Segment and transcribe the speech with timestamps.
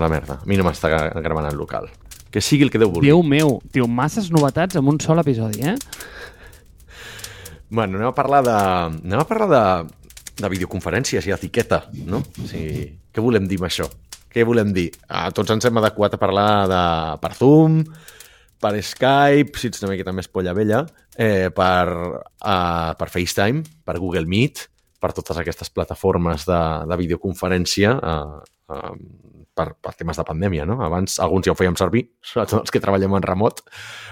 [0.00, 0.40] a la merda.
[0.40, 1.90] A mi no m'està gravant el local.
[2.30, 3.10] Que sigui el que Déu vulgui.
[3.10, 5.76] Déu meu, tio, masses novetats en un sol episodi, eh?
[7.70, 8.54] Bueno, anem a parlar de...
[8.54, 9.64] Anem a parlar de,
[10.40, 12.22] de videoconferències i etiqueta, no?
[12.22, 13.86] O sigui, què volem dir amb això?
[14.30, 14.88] Què volem dir?
[15.10, 16.82] A tots ens hem adequat a parlar de,
[17.22, 17.80] per Zoom,
[18.62, 20.84] per Skype, si ets una miqueta més polla vella,
[21.16, 24.68] eh, per, uh, per FaceTime, per Google Meet,
[25.00, 28.40] per totes aquestes plataformes de, de videoconferència uh,
[28.70, 28.94] uh,
[29.56, 30.78] per, per temes de pandèmia, no?
[30.84, 33.62] Abans alguns ja ho fèiem servir, sobretot els que treballem en remot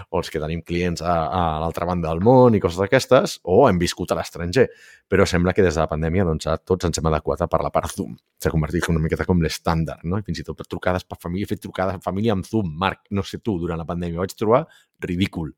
[0.08, 3.60] o els que tenim clients a, a l'altra banda del món i coses d'aquestes, o
[3.68, 4.68] hem viscut a l'estranger.
[5.08, 7.86] Però sembla que des de la pandèmia doncs, tots ens hem adequat a parlar per
[7.92, 8.16] Zoom.
[8.42, 10.20] S'ha convertit una miqueta com l'estàndard, no?
[10.20, 12.74] I fins i tot per trucades per família, he fet trucades per família amb Zoom.
[12.80, 14.66] Marc, no sé tu, durant la pandèmia vaig trobar
[15.04, 15.54] ridícul.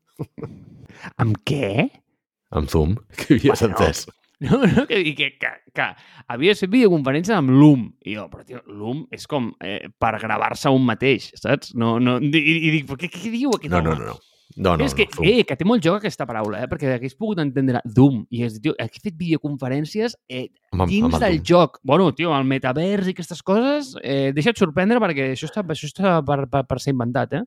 [1.21, 1.89] Amb què?
[2.51, 4.07] Amb Zoom, que havies bueno, entès.
[4.49, 5.85] No, no, que, que, que, que
[6.33, 7.83] havia fet videoconferència amb Loom.
[8.09, 11.75] I jo, però tio, Loom és com eh, per gravar-se un mateix, saps?
[11.77, 13.93] No, no, i, i dic, què, què diu aquest no, home?
[13.93, 14.31] No, no, no.
[14.57, 16.67] No, no, és que, no, eh, que té molt joc aquesta paraula, eh?
[16.71, 18.25] perquè hagués pogut entendre Doom.
[18.33, 21.45] I és, tio, he fet videoconferències eh, amb, dins amb del Doom.
[21.47, 21.79] joc.
[21.87, 26.17] Bueno, tio, el metavers i aquestes coses, eh, deixa't sorprendre perquè això està, això està
[26.27, 27.45] per, per, per ser inventat, eh?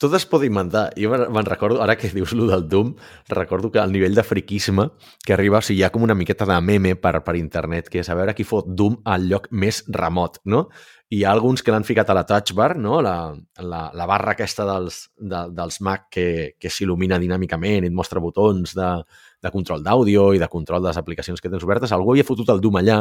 [0.00, 0.88] Tot es pot inventar.
[0.96, 2.94] Jo me'n recordo, ara que dius lo del Doom,
[3.28, 4.88] recordo que el nivell de friquisme
[5.26, 8.00] que arriba, o sigui, hi ha com una miqueta de meme per, per internet, que
[8.00, 10.68] és a veure qui fot Doom al lloc més remot, no?
[11.10, 13.00] I hi ha alguns que l'han ficat a la touch bar, no?
[13.02, 17.96] la, la, la barra aquesta dels, de, dels Mac que, que s'il·lumina dinàmicament i et
[17.96, 18.90] mostra botons de,
[19.42, 21.92] de control d'àudio i de control de les aplicacions que tens obertes.
[21.92, 23.00] Algú havia fotut el Doom allà,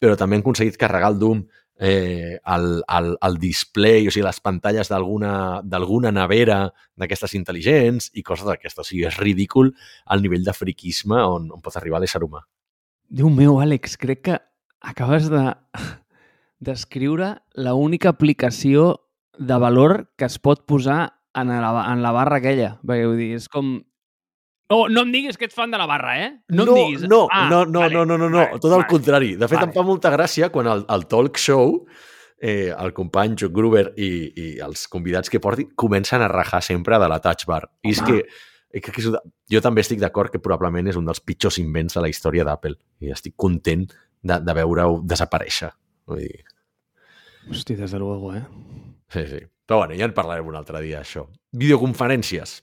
[0.00, 1.44] però també han aconseguit carregar el Doom
[1.84, 6.58] eh, el, el, el display, o sigui, les pantalles d'alguna nevera
[6.94, 8.84] d'aquestes intel·ligents i coses d'aquestes.
[8.84, 9.72] O sigui, és ridícul
[10.14, 12.44] el nivell de friquisme on, on pot arribar l'ésser humà.
[13.10, 14.38] Déu meu, Àlex, crec que
[14.78, 15.42] acabes de
[16.70, 19.02] descriure la única aplicació
[19.34, 22.76] de valor que es pot posar en la, en la barra aquella.
[22.86, 23.80] Perquè vull dir, és com
[24.72, 26.30] no, no em diguis que ets fan de la barra, eh?
[26.48, 27.04] No, no em diguis.
[27.10, 29.34] No, ah, no, no, vale, no, no, no, no, vale, tot el vale, contrari.
[29.36, 29.68] De fet, vale.
[29.68, 31.82] em fa molta gràcia quan el, el talk show,
[32.40, 36.98] eh, el company Joe Gruber i, i els convidats que porti comencen a rajar sempre
[37.02, 37.66] de la touch bar.
[37.84, 38.22] I és que,
[38.72, 39.10] que, que és,
[39.52, 42.78] jo també estic d'acord que probablement és un dels pitjors invents de la història d'Apple.
[43.04, 45.70] I estic content de, de veure-ho desaparèixer.
[46.08, 46.42] Vull dir...
[47.52, 48.42] Hosti, des de luego, eh?
[49.12, 49.44] Sí, sí.
[49.66, 51.28] Però bueno, ja en parlarem un altre dia, això.
[51.58, 52.62] Videoconferències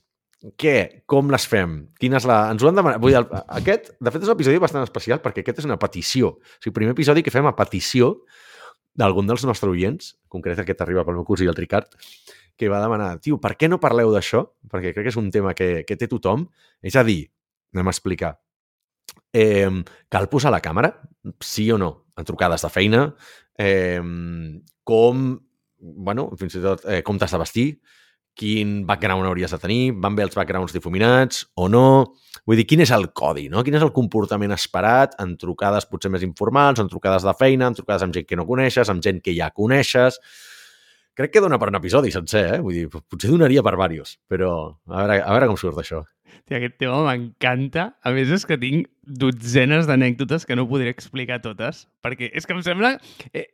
[0.60, 1.04] què?
[1.10, 1.74] Com les fem?
[2.00, 2.42] Quina és la...
[2.52, 3.00] Ens ho han demanat.
[3.02, 3.26] Vull dir, el,
[3.60, 6.34] aquest, de fet, és un episodi bastant especial perquè aquest és una petició.
[6.40, 8.14] O sigui, primer episodi que fem a petició
[8.96, 11.92] d'algun dels nostres oients, concret aquest arriba pel meu i el Ricard,
[12.56, 14.42] que va demanar, tio, per què no parleu d'això?
[14.68, 16.48] Perquè crec que és un tema que, que té tothom.
[16.84, 17.22] És a dir,
[17.74, 18.34] anem a explicar.
[19.32, 19.68] Eh,
[20.08, 20.94] cal posar la càmera?
[21.44, 21.92] Sí o no?
[22.16, 23.06] En trucades de feina?
[23.60, 24.00] Eh,
[24.84, 25.24] com,
[25.78, 27.66] bueno, fins i tot, eh, com t'has de vestir?
[28.40, 31.84] Quin background hauries de tenir, van bé els backgrounds difuminats o no...
[32.48, 33.60] Vull dir, quin és el codi, no?
[33.66, 37.76] Quin és el comportament esperat en trucades potser més informals, en trucades de feina, en
[37.76, 40.18] trucades amb gent que no coneixes, amb gent que ja coneixes...
[41.20, 42.58] Crec que dona per un episodi sencer, eh?
[42.64, 44.50] Vull dir, potser donaria per diversos, però
[44.88, 45.98] a veure, a veure com surt això.
[46.46, 47.90] Tia, aquest tema m'encanta.
[48.04, 52.56] A més, és que tinc dotzenes d'anècdotes que no podré explicar totes, perquè és que
[52.56, 52.96] em sembla...
[53.34, 53.46] Eh,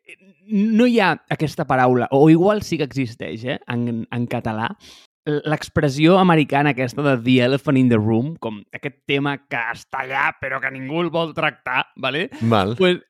[0.47, 4.69] no hi ha aquesta paraula, o igual sí que existeix, eh, en, en català,
[5.27, 10.29] l'expressió americana aquesta de the elephant in the room, com aquest tema que està allà
[10.41, 12.29] però que ningú el vol tractar, ¿vale?
[12.41, 12.77] Mal.
[12.79, 13.01] Pues,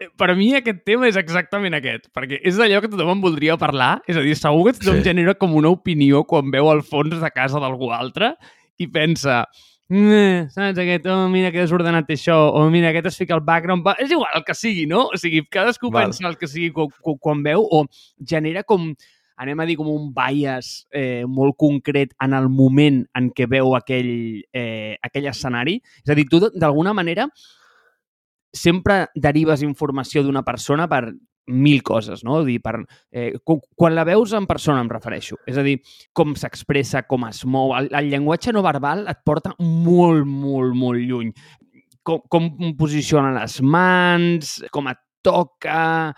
[0.00, 3.56] eh, per mi aquest tema és exactament aquest, perquè és allò que tothom en voldria
[3.60, 5.08] parlar, és a dir, segur que tothom sí.
[5.08, 8.34] genera com una opinió quan veu al fons de casa d'algú altre
[8.78, 9.44] i pensa,
[9.88, 13.86] mm, saps, aquest, oh, mira que desordenat això, o mira, aquest es fica al background,
[13.98, 15.06] és igual, el que sigui, no?
[15.12, 16.08] O sigui, cadascú Val.
[16.08, 16.90] pensa el que sigui quan,
[17.20, 17.84] quan veu, o
[18.18, 18.92] genera com,
[19.36, 23.74] anem a dir, com un bias eh, molt concret en el moment en què veu
[23.74, 25.80] aquell, eh, aquell escenari.
[26.04, 27.28] És a dir, tu, d'alguna manera,
[28.54, 31.08] sempre derives informació d'una persona per
[31.46, 32.42] mil coses, no?
[32.44, 32.76] Dir, per,
[33.12, 35.38] eh, quan la veus en persona em refereixo.
[35.46, 35.78] És a dir,
[36.12, 37.74] com s'expressa, com es mou.
[37.76, 41.34] El, el llenguatge no verbal et porta molt, molt, molt lluny.
[42.04, 42.48] Com, com
[42.78, 46.12] posiciona les mans, com et toca,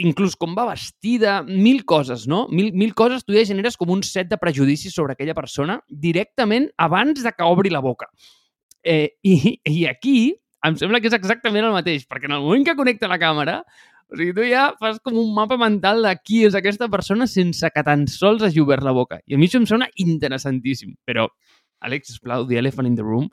[0.00, 2.46] inclús com va vestida, mil coses, no?
[2.52, 6.70] Mil, mil coses, tu ja generes com un set de prejudicis sobre aquella persona directament
[6.78, 8.08] abans de que obri la boca.
[8.82, 10.16] Eh, i, I aquí
[10.66, 13.60] em sembla que és exactament el mateix, perquè en el moment que connecta la càmera,
[14.10, 17.70] o sigui, tu ja fas com un mapa mental de qui és aquesta persona sense
[17.70, 19.20] que tan sols hagi obert la boca.
[19.26, 20.96] I a mi això em sona interessantíssim.
[21.06, 21.28] Però,
[21.80, 23.30] Àlex, sisplau, The Elephant in the Room,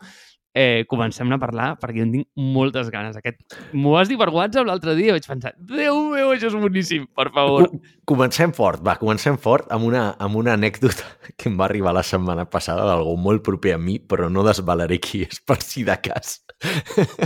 [0.58, 3.18] eh, comencem a parlar perquè jo en tinc moltes ganes.
[3.20, 3.44] Aquest...
[3.78, 7.06] M'ho vas dir per WhatsApp l'altre dia i vaig pensar, Déu meu, això és boníssim,
[7.18, 7.70] per favor.
[8.10, 11.06] Comencem fort, va, comencem fort amb una, amb una anècdota
[11.38, 14.98] que em va arribar la setmana passada d'algú molt proper a mi, però no desvalaré
[15.04, 16.40] qui és per si de cas.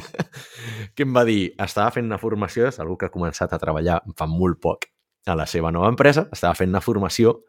[0.96, 4.02] que em va dir, estava fent una formació, és algú que ha començat a treballar
[4.20, 4.90] fa molt poc
[5.30, 7.40] a la seva nova empresa, estava fent una formació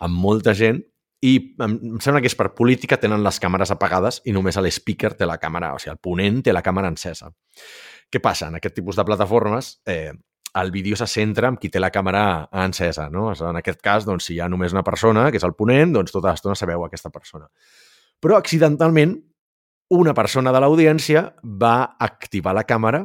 [0.00, 0.80] amb molta gent
[1.20, 5.28] i em sembla que és per política, tenen les càmeres apagades i només l'speaker té
[5.28, 7.28] la càmera, o sigui, el ponent té la càmera encesa.
[8.10, 8.48] Què passa?
[8.48, 10.12] En aquest tipus de plataformes, eh,
[10.54, 13.30] el vídeo se centra en qui té la càmera encesa, no?
[13.32, 16.16] En aquest cas, doncs, si hi ha només una persona, que és el ponent, doncs
[16.16, 17.46] tota l'estona sabeu aquesta persona.
[18.20, 19.14] Però accidentalment,
[19.90, 23.04] una persona de l'audiència va activar la càmera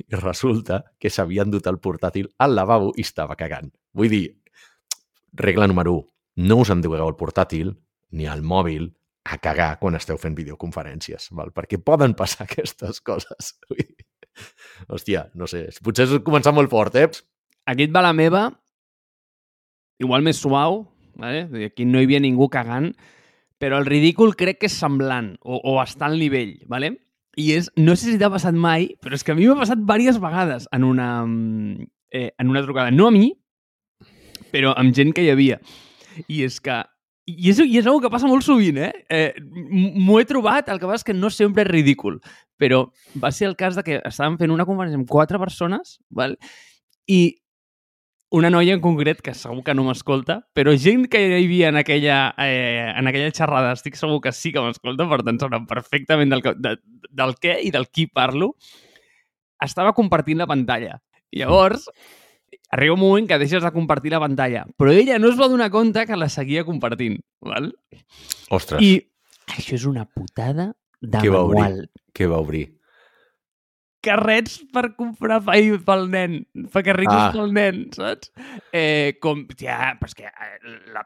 [0.00, 3.70] i resulta que s'havia endut el portàtil al lavabo i estava cagant.
[3.94, 4.24] Vull dir,
[5.32, 7.74] regla número 1, no us endugueu el portàtil
[8.16, 8.90] ni el mòbil
[9.30, 11.52] a cagar quan esteu fent videoconferències, val?
[11.54, 13.54] perquè poden passar aquestes coses.
[14.88, 17.10] Hòstia, no sé, potser és començar molt fort, eh?
[17.68, 18.48] Aquí et va la meva,
[20.00, 20.84] igual més suau,
[21.20, 21.44] vale?
[21.68, 22.94] aquí no hi havia ningú cagant,
[23.60, 26.94] però el ridícul crec que és semblant o, o està al nivell, ¿vale?
[27.38, 29.82] I és, no sé si t'ha passat mai, però és que a mi m'ha passat
[29.82, 31.10] diverses vegades en una,
[32.10, 32.90] eh, en una trucada.
[32.90, 33.28] No a mi,
[34.50, 35.60] però amb gent que hi havia.
[36.26, 36.80] I és que...
[37.30, 39.04] I és, I és una que passa molt sovint, eh?
[39.12, 42.18] eh M'ho he trobat, el que passa és que no sempre és ridícul,
[42.58, 42.86] però
[43.22, 46.34] va ser el cas de que estàvem fent una conferència amb quatre persones, val?
[47.10, 47.20] i
[48.30, 51.80] una noia en concret, que segur que no m'escolta, però gent que hi havia en
[51.80, 56.30] aquella, eh, en aquella xerrada, estic segur que sí que m'escolta, per tant saben perfectament
[56.30, 56.76] del, de,
[57.10, 58.52] del què i del qui parlo,
[59.66, 61.00] estava compartint la pantalla.
[61.34, 61.88] I llavors,
[62.70, 65.70] arriba un moment que deixes de compartir la pantalla, però ella no es va donar
[65.70, 67.72] compte que la seguia compartint, val?
[68.50, 68.82] Ostres.
[68.82, 68.92] I
[69.56, 71.72] això és una putada de Què va manual.
[71.80, 71.90] obrir?
[72.14, 72.66] Què va obrir?
[74.00, 76.38] Carrets per comprar i pel nen,
[76.72, 77.26] fa carritos Ah.
[77.28, 77.32] ah.
[77.34, 78.30] pel nen, saps?
[78.72, 80.58] Eh, com, ja, però és que eh,
[80.94, 81.02] la,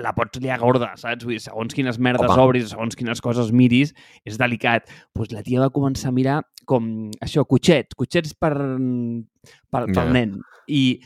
[0.00, 1.24] la pots liar gorda, saps?
[1.24, 2.42] Vull dir, segons quines merdes Home.
[2.42, 3.92] obris, segons quines coses miris,
[4.26, 4.88] és delicat.
[4.88, 8.54] Doncs pues la tia va començar a mirar com això, cotxets, cotxets per,
[9.70, 10.12] per, pel Ja.
[10.12, 10.40] nen.
[10.66, 11.00] I,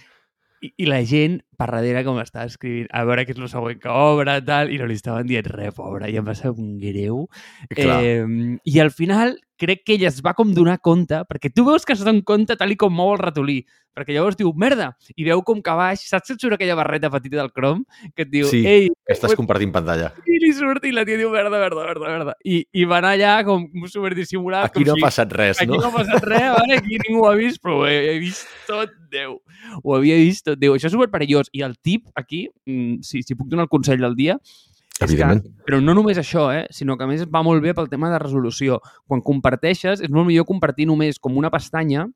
[0.62, 3.80] i, I la gent per darrere com estava escrivint, a veure què és el següent
[3.82, 6.76] que obre, tal, i no li estaven dient res, pobra, i em va ser un
[6.78, 7.24] greu.
[7.74, 7.98] Clar.
[8.04, 11.84] Eh, I al final crec que ella es va com donar compte, perquè tu veus
[11.84, 13.64] que es dona compte tal i com mou el ratolí,
[13.98, 17.10] perquè llavors diu, merda, i veu com que baix, saps que et surt aquella barreta
[17.10, 17.82] petita del Chrome
[18.14, 20.12] que et diu, Sí, ei, estàs compartint pantalla.
[20.30, 22.36] i li surt i la tia diu, merda, merda, merda, merda.
[22.46, 24.70] I, i va anar allà com superdissimulat.
[24.70, 25.06] Aquí com no ha si...
[25.08, 25.82] passat res, Aquí no?
[25.82, 26.78] no ha passat res, vale?
[26.78, 29.38] aquí ningú ho ha vist, però ho he, vist tot Déu.
[29.82, 30.76] Ho havia vist tot Déu.
[30.76, 30.94] Això és
[31.48, 31.52] superperillós.
[31.52, 34.38] I el tip aquí, mm, si, si puc donar el consell del dia,
[34.98, 35.42] és Evidentment.
[35.42, 36.66] Que, però no només això, eh?
[36.70, 38.80] sinó que a més va molt bé pel tema de resolució.
[39.06, 42.08] Quan comparteixes, és molt millor compartir només com una pestanya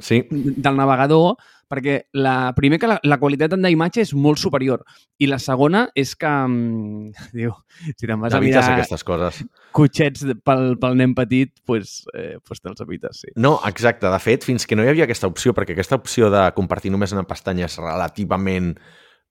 [0.00, 1.36] Sí, del navegador,
[1.70, 4.82] perquè la, primer que la, la qualitat d'imatge és molt superior
[5.22, 7.54] i la segona és que, mm, diu,
[7.94, 9.42] si te'n vas a evites mirar aquestes coses.
[9.76, 13.34] cotxets pel, pel nen petit, pues, eh, pues te'ls evites, sí.
[13.36, 14.10] No, exacte.
[14.10, 17.14] De fet, fins que no hi havia aquesta opció, perquè aquesta opció de compartir només
[17.14, 18.74] una pestanya és relativament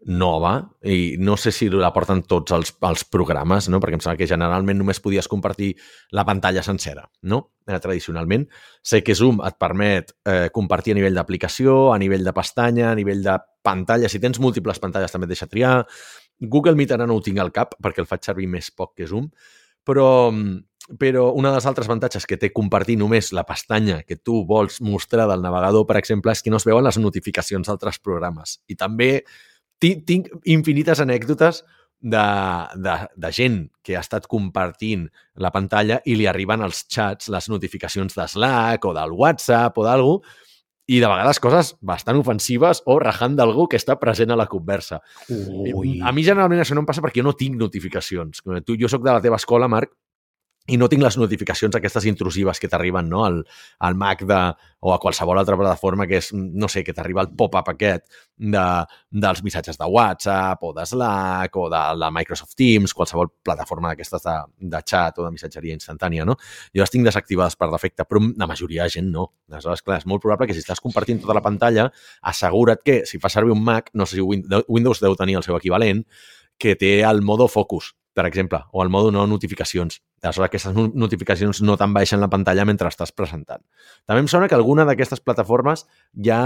[0.06, 0.54] nova
[0.88, 3.82] i no sé si la porten tots els, els programes, no?
[3.84, 5.74] perquè em sembla que generalment només podies compartir
[6.16, 7.50] la pantalla sencera, no?
[7.70, 8.48] Eh, tradicionalment.
[8.82, 12.96] Sé que Zoom et permet eh, compartir a nivell d'aplicació, a nivell de pestanya, a
[12.98, 14.10] nivell de pantalla.
[14.10, 15.84] Si tens múltiples pantalles també et deixa triar.
[16.40, 19.06] Google Meet ara no ho tinc al cap perquè el faig servir més poc que
[19.06, 19.28] Zoom,
[19.86, 20.08] però,
[20.98, 25.28] però una dels altres avantatges que té compartir només la pestanya que tu vols mostrar
[25.30, 28.64] del navegador, per exemple, és que no es veuen les notificacions d'altres programes.
[28.66, 29.12] I també
[29.78, 31.62] tinc infinites anècdotes
[32.00, 32.26] de,
[32.80, 37.50] de, de gent que ha estat compartint la pantalla i li arriben als chats les
[37.52, 40.14] notificacions de Slack o del WhatsApp o d'algú
[40.90, 44.98] i de vegades coses bastant ofensives o rajant d'algú que està present a la conversa.
[45.30, 46.00] Ui.
[46.02, 48.42] A mi generalment això no em passa perquè jo no tinc notificacions.
[48.66, 49.94] Tu, jo sóc de la teva escola, Marc,
[50.70, 53.24] i no tinc les notificacions aquestes intrusives que t'arriben no?
[53.26, 53.42] al,
[53.86, 54.40] al Mac de,
[54.80, 58.06] o a qualsevol altra plataforma que és, no sé, que t'arriba el pop-up aquest
[58.38, 58.64] de,
[59.12, 64.24] dels missatges de WhatsApp o de Slack o de la Microsoft Teams, qualsevol plataforma d'aquestes
[64.24, 64.38] de,
[64.72, 66.38] de chat o de missatgeria instantània, no?
[66.76, 69.30] Jo les tinc desactivades per defecte, però la majoria de gent no.
[69.52, 71.90] Aleshores, clar, és molt probable que si estàs compartint tota la pantalla,
[72.32, 75.58] assegura't que si fas servir un Mac, no sé si Windows deu tenir el seu
[75.60, 76.06] equivalent,
[76.60, 80.02] que té el modo focus, per exemple, o el modo no notificacions.
[80.20, 83.62] Aleshores, aquestes notificacions no te'n baixen la pantalla mentre estàs presentant.
[84.04, 85.86] També em sona que alguna d'aquestes plataformes
[86.26, 86.42] ja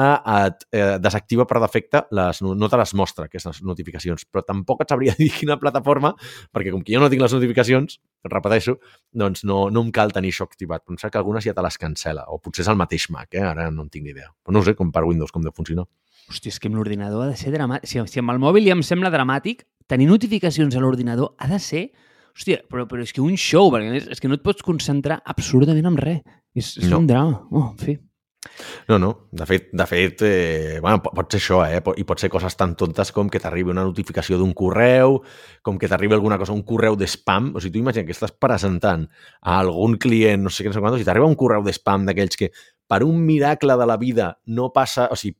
[0.45, 4.93] et eh, desactiva per defecte, les, no te les mostra, aquestes notificacions, però tampoc et
[4.93, 6.13] sabria dir quina plataforma,
[6.53, 7.97] perquè com que jo no tinc les notificacions,
[8.29, 8.77] repeteixo,
[9.09, 10.85] doncs no, no em cal tenir això activat.
[10.85, 13.41] Pensar que algunes ja te les cancela, o potser és el mateix Mac, eh?
[13.49, 14.29] ara no en tinc ni idea.
[14.45, 15.89] Però no sé com per Windows com de funcionar.
[16.31, 17.89] Hòstia, és que amb l'ordinador ha de ser dramàtic.
[17.89, 21.59] Si, si amb el mòbil ja em sembla dramàtic, tenir notificacions a l'ordinador ha de
[21.61, 21.89] ser...
[22.33, 25.19] Hòstia, però, però és que un show, perquè és, és que no et pots concentrar
[25.29, 26.23] absolutament en res.
[26.57, 27.03] És, és no.
[27.03, 27.43] un drama.
[27.51, 27.99] Oh, en fi.
[28.87, 29.29] No, no.
[29.31, 31.79] De fet, de fet eh, bueno, pot ser això, eh?
[31.79, 35.21] I pot ser coses tan tontes com que t'arribi una notificació d'un correu,
[35.63, 37.53] com que t'arribi alguna cosa, un correu de spam.
[37.55, 39.07] O sigui, tu imagina que estàs presentant
[39.41, 42.07] a algun client, no sé què, no sé quantos, i t'arriba un correu de spam
[42.09, 42.51] d'aquells que
[42.93, 45.33] per un miracle de la vida no passa, o sigui,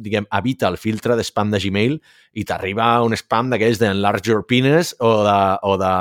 [0.00, 1.98] diguem, evita el filtre de spam de Gmail
[2.40, 5.36] i t'arriba un spam d'aquells de Enlarge Your Penis o de,
[5.68, 5.92] o de,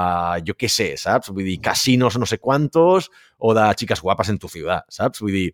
[0.47, 1.33] jo què sé, saps?
[1.33, 5.19] Vull dir, casinos no sé quantos o de xiques guapes en tu ciutat, saps?
[5.25, 5.45] Vull dir,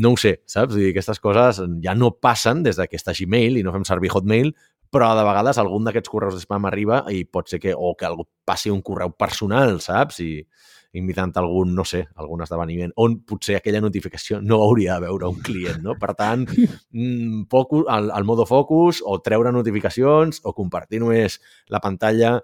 [0.00, 0.72] no ho sé, saps?
[0.72, 4.54] Vull dir, aquestes coses ja no passen des d'aquesta Gmail i no fem servir Hotmail,
[4.92, 8.08] però de vegades algun d'aquests correus de spam arriba i pot ser que, o que
[8.08, 10.24] algú passi un correu personal, saps?
[10.24, 10.46] I,
[10.92, 15.38] invitant algun, no sé, algun esdeveniment on potser aquella notificació no hauria de veure un
[15.44, 15.96] client, no?
[16.00, 21.40] Per tant, mm, focus, el, el modo focus o treure notificacions o compartir només
[21.72, 22.36] la pantalla.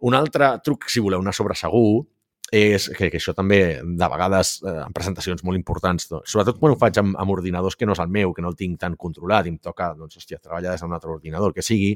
[0.00, 2.06] Un altre truc, si voleu, una sobre segur,
[2.50, 6.22] és que, que això també, de vegades, eh, en presentacions molt importants, no?
[6.26, 8.58] sobretot quan ho faig amb, amb ordinadors que no és el meu, que no el
[8.58, 11.92] tinc tan controlat i em toca, doncs, hòstia, treballar des d'un altre ordinador, que sigui,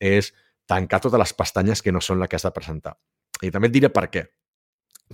[0.00, 0.32] és
[0.66, 2.96] tancar totes les pestanyes que no són la que has de presentar.
[3.42, 4.26] I també et diré per què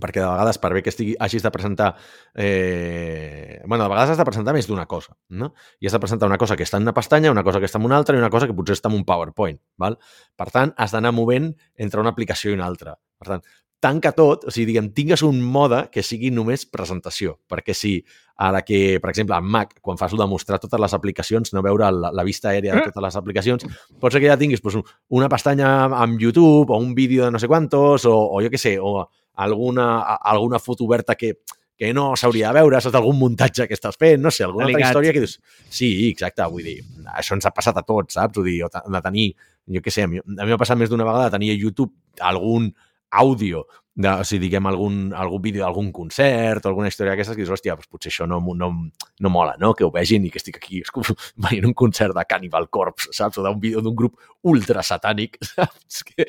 [0.03, 1.93] perquè de vegades, per bé que estigui, hagis de presentar...
[2.35, 3.61] Eh...
[3.67, 5.53] bueno, de vegades has de presentar més d'una cosa, no?
[5.81, 7.81] I has de presentar una cosa que està en una pestanya, una cosa que està
[7.83, 9.99] en una altra i una cosa que potser està en un PowerPoint, val?
[10.39, 12.97] Per tant, has d'anar movent entre una aplicació i una altra.
[13.19, 13.47] Per tant,
[13.81, 17.99] tanca tot, o sigui, diguem, tingues un mode que sigui només presentació, perquè si
[18.39, 21.53] a la que, per exemple, en Mac, quan fas el de mostrar totes les aplicacions,
[21.55, 23.67] no veure la, la vista aèria de totes les aplicacions,
[23.99, 24.79] pot ser que ja tinguis pues,
[25.15, 25.71] una pestanya
[26.03, 29.09] amb YouTube o un vídeo de no sé quantos o, o jo què sé, o
[29.39, 31.37] alguna, alguna foto oberta que,
[31.79, 32.99] que no s'hauria de veure, saps?
[32.99, 35.39] Algun muntatge que estàs fent, no sé, alguna altra història que dius...
[35.71, 36.81] Sí, exacte, vull dir,
[37.15, 38.35] això ens ha passat a tots, saps?
[38.39, 39.29] Vull dir, de tenir,
[39.71, 41.59] jo què sé, a mi, a mi m'ha passat més d'una vegada de tenir a
[41.59, 41.95] YouTube
[42.27, 42.73] algun
[43.11, 43.65] àudio
[43.99, 47.51] de, o sigui, diguem, algun, algun vídeo d'algun concert o alguna història d'aquestes que dius,
[47.51, 49.73] hòstia, doncs potser això no, no, no mola, no?
[49.75, 50.85] Que ho vegin i que estic aquí
[51.49, 53.41] veient un concert de Cannibal Corpse, saps?
[53.43, 56.05] O d'un vídeo d'un grup ultra satànic, saps?
[56.07, 56.29] Que,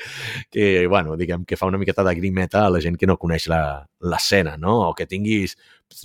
[0.50, 3.46] que, bueno, diguem, que fa una miqueta de grimeta a la gent que no coneix
[3.46, 4.80] l'escena, no?
[4.88, 5.54] O que tinguis...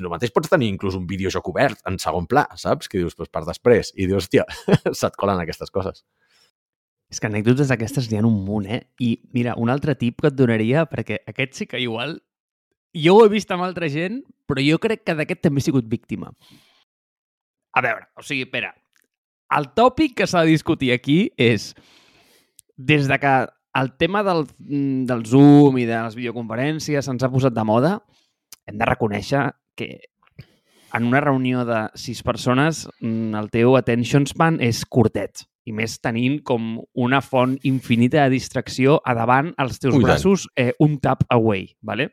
[0.02, 2.90] El mateix pots tenir inclús un videojoc obert en segon pla, saps?
[2.90, 3.90] Que dius, pues, per després.
[3.98, 4.46] I dius, hòstia,
[4.94, 6.06] se't colen aquestes coses.
[7.12, 8.82] És que anècdotes d'aquestes n'hi ha un munt, eh?
[9.00, 12.20] I mira, un altre tip que et donaria, perquè aquest sí que igual...
[12.96, 15.88] Jo ho he vist amb altra gent, però jo crec que d'aquest també he sigut
[15.92, 16.30] víctima.
[17.76, 18.70] A veure, o sigui, espera,
[19.58, 21.74] el tòpic que s'ha de discutir aquí és
[22.78, 23.34] des de que
[23.76, 27.98] el tema del, del Zoom i de les videoconferències se'ns ha posat de moda,
[28.66, 29.90] hem de reconèixer que
[30.96, 35.98] en una reunió de sis persones mm, el teu attention span és curtet i més
[36.02, 41.00] tenint com una font infinita de distracció a davant als teus Ui, braços eh, un
[41.02, 42.12] tap away, ¿vale?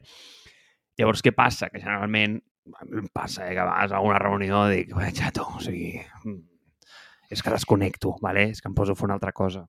[0.99, 1.69] Llavors, què passa?
[1.73, 2.39] Que generalment
[2.83, 6.41] em passa, eh, que vegades a una reunió dic, xato, o sigui, mm,
[7.33, 8.51] és que desconnecto, ¿vale?
[8.51, 9.67] és que em poso a fer una altra cosa.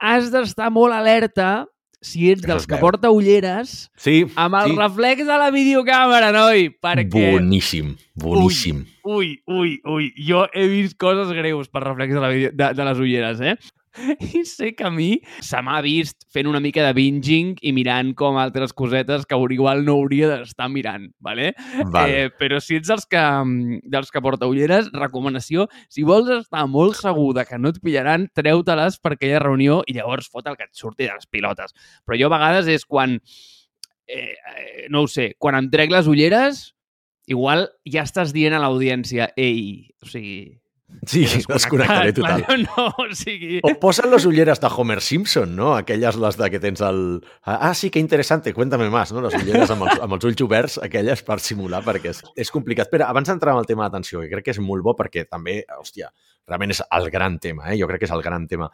[0.00, 1.66] Has d'estar molt alerta
[2.04, 4.76] si ets dels que porta ulleres sí, amb el sí.
[4.78, 7.32] reflex de la videocàmera, noi, perquè...
[7.36, 8.84] Boníssim, boníssim.
[9.06, 12.88] Ui, ui, ui, jo he vist coses greus per reflex de, la video, de, de
[12.90, 13.56] les ulleres, eh?
[14.20, 18.12] I sé que a mi se m'ha vist fent una mica de binging i mirant
[18.18, 21.54] com altres cosetes que igual no hauria d'estar mirant, ¿vale?
[21.92, 22.24] vale.
[22.26, 23.22] Eh, però si ets dels que,
[23.84, 28.28] dels que porta ulleres, recomanació, si vols estar molt segur de que no et pillaran,
[28.34, 31.76] treu-te-les per aquella reunió i llavors fot el que et surti de les pilotes.
[32.04, 33.18] Però jo a vegades és quan,
[34.08, 36.72] eh, eh no ho sé, quan em trec les ulleres,
[37.26, 40.58] igual ja estàs dient a l'audiència, ei, o sigui,
[41.06, 42.44] Sí, desconnectaré total.
[42.62, 43.58] No, o sigui...
[43.66, 45.72] O posen les ulleres de Homer Simpson, no?
[45.74, 47.00] Aquelles les de que tens el...
[47.42, 49.22] Ah, sí, que interessante, cuéntame más, no?
[49.24, 52.90] Les ulleres amb els, amb els ulls oberts, aquelles per simular, perquè és, és complicat.
[52.92, 55.60] Però abans d'entrar en el tema d'atenció, que crec que és molt bo perquè també,
[55.78, 56.12] hòstia,
[56.46, 57.78] realment és el gran tema, eh?
[57.80, 58.70] Jo crec que és el gran tema.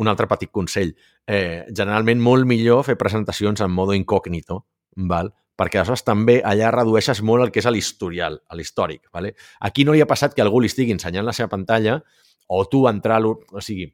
[0.00, 0.92] Un altre petit consell.
[1.28, 4.64] Eh, generalment molt millor fer presentacions en modo incògnito,
[5.08, 5.32] val?
[5.58, 9.08] Perquè aleshores també allà redueixes molt el que és l'historial, l'històric.
[9.12, 9.34] ¿vale?
[9.60, 12.00] Aquí no li ha passat que algú li estigui ensenyant la seva pantalla
[12.48, 13.20] o tu entrar...
[13.24, 13.86] O sigui,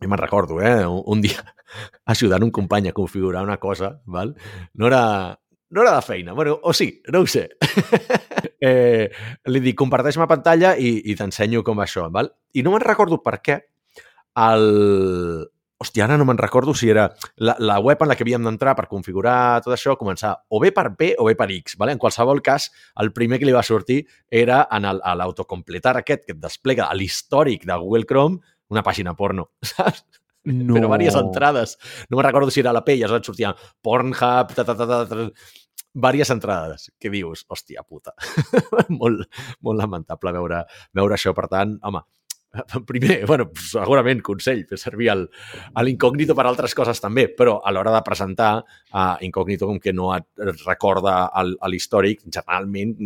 [0.00, 0.86] i me'n recordo, eh?
[0.86, 1.42] Un, dia
[2.12, 4.34] ajudant un company a configurar una cosa, val?
[4.74, 5.38] No era,
[5.70, 7.48] no era de feina, bueno, o sí, no ho sé.
[8.60, 9.10] eh,
[9.46, 12.32] li dic, comparteix-me pantalla i, i t'ensenyo com això, val?
[12.54, 13.60] I no me'n recordo per què
[14.48, 14.68] el...
[15.80, 17.06] Hòstia, ara no me'n recordo si era
[17.40, 20.74] la, la web en la que havíem d'entrar per configurar tot això, començar o bé
[20.76, 21.78] per B o bé per X.
[21.80, 21.94] Vale?
[21.96, 22.68] En qualsevol cas,
[23.00, 27.64] el primer que li va sortir era en l'autocompletar aquest que et desplega a l'històric
[27.64, 30.04] de Google Chrome una pàgina porno, saps?
[30.50, 30.76] No.
[30.76, 31.74] Però diverses entrades.
[32.08, 33.50] No me'n recordo si era la P i aleshores sortia
[33.84, 35.26] Pornhub, ta, ta, ta, ta, ta,
[35.90, 38.14] diverses entrades que dius, hòstia puta,
[39.00, 39.26] molt,
[39.64, 40.62] molt lamentable veure,
[40.96, 41.34] veure això.
[41.36, 42.04] Per tant, home,
[42.86, 48.02] primer, bueno, segurament consell, fer servir l'incògnito per altres coses també, però a l'hora de
[48.06, 50.26] presentar uh, incògnito com que no et
[50.66, 51.30] recorda
[51.70, 52.96] l'històric, generalment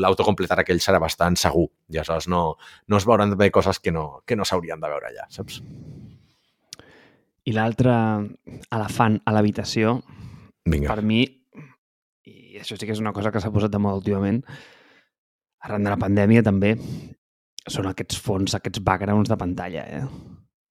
[0.00, 2.44] l'autocompletar aquell serà bastant segur i aleshores no,
[2.88, 5.60] no es veuran bé coses que no, que no s'haurien de veure allà, saps?
[7.44, 7.92] I l'altre
[8.72, 9.98] elefant a l'habitació,
[10.64, 11.26] per mi,
[12.24, 14.40] i això sí que és una cosa que s'ha posat de moda últimament,
[15.64, 16.72] arran de la pandèmia també,
[17.70, 20.04] són aquests fons, aquests backgrounds de pantalla, eh?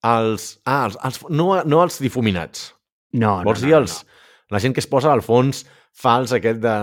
[0.03, 2.71] Els, ah, els, els, no, no els difuminats.
[3.13, 4.55] No, no, Vols no, dir els, no.
[4.55, 6.75] la gent que es posa al fons fals aquest de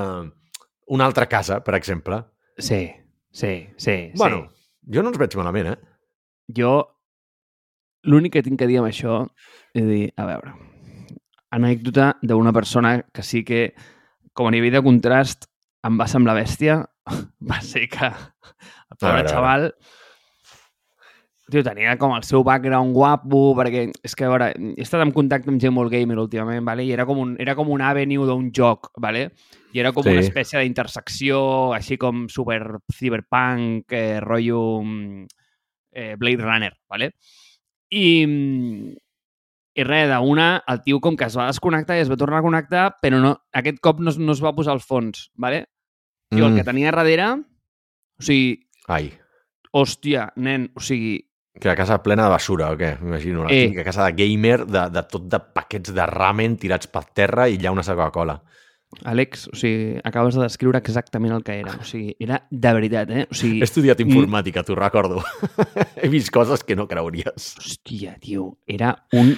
[0.90, 2.22] una altra casa, per exemple.
[2.58, 2.88] Sí,
[3.30, 3.96] sí, sí.
[4.16, 4.94] Bueno, sí.
[4.94, 5.78] jo no els veig malament, eh?
[6.56, 6.72] Jo,
[8.10, 9.22] l'únic que tinc que dir amb això
[9.76, 10.54] és dir, a veure,
[11.54, 13.68] anècdota d'una persona que sí que,
[14.34, 15.46] com a nivell de contrast,
[15.86, 16.80] em va semblar bèstia,
[17.50, 19.72] va ser que el pobre xaval
[21.50, 25.10] tio, tenia com el seu background guapo, perquè és que, a veure, he estat en
[25.14, 26.84] contacte amb gent molt gamer últimament, vale?
[26.86, 29.32] i era com un, era com un avenue d'un joc, vale?
[29.74, 30.14] i era com Sí.
[30.14, 35.26] una espècie d'intersecció, així com super cyberpunk, eh, rotllo mm,
[35.92, 37.12] eh, Blade Runner, vale?
[37.90, 38.06] I,
[39.74, 42.46] i res, d'una, el tio com que es va desconnectar i es va tornar a
[42.46, 45.66] connectar, però no, aquest cop no, no es va posar al fons, vale?
[46.30, 49.08] Tio, el que tenia darrere, o sigui, Ai,
[49.74, 51.16] hòstia, nen, o sigui,
[51.60, 52.92] que la casa plena de basura, o què?
[53.02, 53.64] M'imagino, la Eh.
[53.66, 57.58] típica casa de gamer, de, de tot de paquets de ramen tirats per terra i
[57.58, 58.38] llaunes de Coca-Cola.
[59.06, 61.74] Àlex, o sigui, acabes de descriure exactament el que era.
[61.78, 63.26] O sigui, era de veritat, eh?
[63.30, 65.22] O sigui, He estudiat informàtica, t'ho recordo.
[66.02, 67.54] He vist coses que no creuries.
[67.58, 69.36] hòstia, tio, era un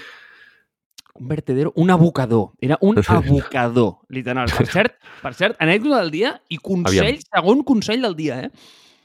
[1.15, 2.53] un vertedero, un abocador.
[2.61, 4.49] Era un abocador, literal.
[4.57, 7.21] Per cert, per cert, anècdota del dia i consell, Aviam.
[7.29, 8.51] segon consell del dia, eh?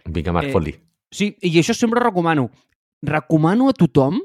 [0.06, 0.76] Vinga, Marc, Eh, fot-li.
[1.12, 2.50] Sí, i això sempre recomano.
[3.04, 4.20] Recomano a tothom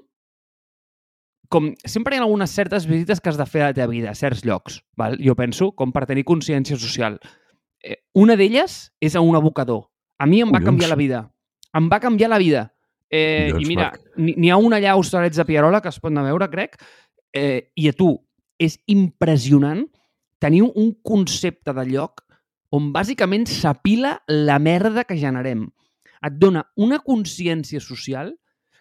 [1.53, 4.09] com sempre hi ha algunes certes visites que has de fer a la teva vida,
[4.11, 5.19] a certs llocs, val?
[5.21, 7.19] jo penso, com per tenir consciència social.
[7.85, 9.83] Eh, una d'elles és a un abocador.
[10.19, 10.71] A mi em va Collons.
[10.71, 11.21] canviar la vida.
[11.77, 12.63] Em va canviar la vida.
[13.11, 16.09] Eh, Collons, I mira, n'hi ha una allà a Hostalets de Pierola que es pot
[16.11, 16.79] anar a veure, crec,
[17.33, 18.15] eh, i a tu
[18.63, 19.85] és impressionant
[20.43, 22.25] tenir un concepte de lloc
[22.73, 25.67] on bàsicament s'apila la merda que generem.
[26.23, 28.33] Et dona una consciència social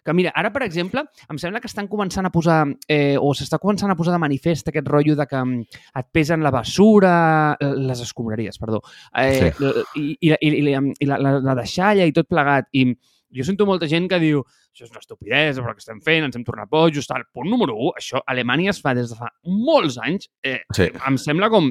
[0.02, 3.60] que, mira, ara, per exemple, em sembla que estan començant a posar, eh, o s'està
[3.62, 7.12] començant a posar de manifest aquest rotllo de que mm, et pesen la basura,
[7.60, 8.82] eh, les escombraries, perdó,
[9.22, 9.52] eh,
[9.94, 12.66] i, i, i, i, i la, la, la deixalla i tot plegat.
[12.74, 12.88] I
[13.32, 16.24] jo sento molta gent que diu això és una estupidesa, però què estem fent?
[16.26, 17.24] Ens hem tornat bojos, tal.
[17.34, 20.28] Punt número 1, això a Alemanya es fa des de fa molts anys.
[20.42, 21.70] Eh, Sí, em sembla com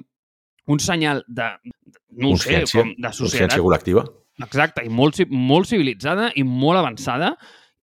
[0.72, 4.06] un senyal de, de no ho sé, com de societat col·lectiva.
[4.42, 7.36] Exacte, i molt, molt civilitzada i molt avançada.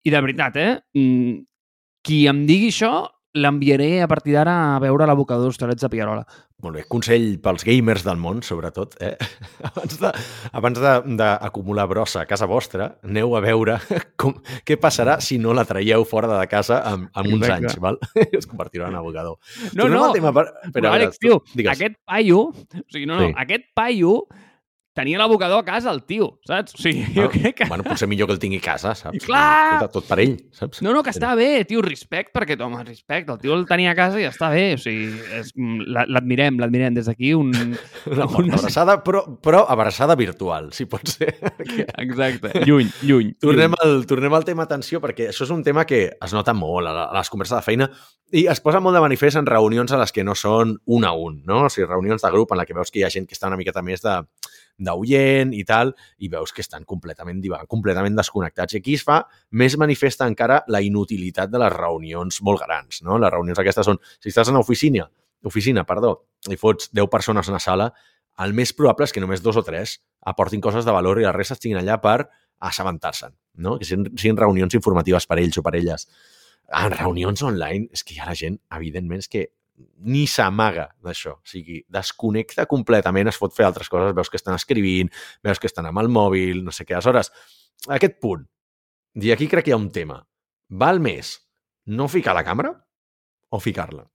[0.05, 0.79] I de veritat, eh?
[0.95, 1.43] mm,
[2.07, 2.91] Qui em digui això,
[3.37, 6.23] l'enviaré a partir d'ara a veure l'abocador d'Hostalets de Pierola.
[6.65, 8.95] Molt bé, consell pels gamers del món, sobretot.
[8.99, 9.11] Eh?
[9.69, 10.11] Abans de-
[10.57, 13.77] abans de- d'acumular brossa a casa vostra, aneu a veure
[14.17, 14.33] com,
[14.65, 17.67] què passarà si no la traieu fora de casa en, en uns Exacte.
[17.69, 17.77] anys.
[17.83, 17.99] Val?
[18.41, 19.37] Es convertirà en abogador.
[19.73, 20.47] No, Tornem no, tema, per...
[20.73, 21.75] però, Àlex, tio, digues.
[21.77, 23.33] aquest paio, o sigui, no, no, Sí.
[23.45, 24.15] aquest paio
[24.97, 26.73] tenia l'abocador a casa, el tio, saps?
[26.73, 27.67] O sigui, jo Ah, crec que...
[27.69, 29.21] Bueno, potser millor que el tingui a casa, saps?
[29.27, 29.77] Clar!
[29.77, 30.81] Escolta, Tot per ell, saps?
[30.81, 33.97] No, no, que està bé, tio, respect, perquè, home, respect, el tio el tenia a
[33.97, 35.07] casa i està bé, o sigui,
[35.37, 37.53] és- mm, la- l'admirem, l'admirem des d'aquí, un...
[38.17, 41.35] Una, una- abraçada, però, però abraçada virtual, si pot ser.
[42.01, 43.33] Exacte, lluny, lluny.
[43.39, 43.83] Tornem lluny.
[43.85, 47.09] al, tornem al tema atenció, perquè això és un tema que es nota molt a
[47.13, 47.89] les converses de feina
[48.35, 51.13] i es posa molt de manifest en reunions a les que no són un a
[51.15, 51.61] un, no?
[51.67, 53.47] O sigui, reunions de grup en la que veus que hi ha gent que està
[53.47, 54.17] una miqueta més de
[54.77, 58.75] d'oient i tal, i veus que estan completament divagant, completament desconnectats.
[58.75, 63.17] I aquí es fa més manifesta encara la inutilitat de les reunions molt grans, no?
[63.21, 65.07] Les reunions aquestes són, si estàs en oficina,
[65.47, 66.13] oficina, perdó,
[66.49, 67.91] i fots 10 persones a una sala,
[68.43, 69.97] el més probable és que només dos o tres
[70.29, 72.27] aportin coses de valor i la resta estiguin allà per
[72.69, 73.77] assabentar-se'n, no?
[73.77, 76.07] que siguin, siguin reunions informatives per ells o per elles.
[76.67, 79.45] en reunions online, és que hi ha la gent, evidentment, és que
[79.77, 81.37] ni s'amaga d'això.
[81.37, 85.11] O sigui, desconnecta completament, es pot fer altres coses, veus que estan escrivint,
[85.45, 86.97] veus que estan amb el mòbil, no sé què.
[86.97, 87.31] Aleshores,
[87.93, 88.45] aquest punt,
[89.21, 90.19] i aquí crec que hi ha un tema,
[90.69, 91.37] val més
[91.87, 92.73] no ficar la càmera
[93.53, 94.05] o ficar-la?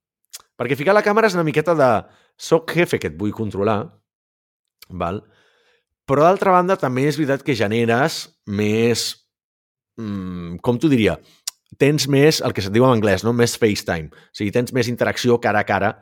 [0.59, 1.90] Perquè ficar la càmera és una miqueta de
[2.38, 3.81] soc jefe que et vull controlar,
[4.90, 5.22] val?
[6.09, 9.05] però d'altra banda també és veritat que generes més,
[9.96, 11.16] mm, com t'ho diria,
[11.78, 13.32] tens més el que se't diu en anglès, no?
[13.37, 14.11] més FaceTime.
[14.12, 15.92] O sigui, tens més interacció cara a cara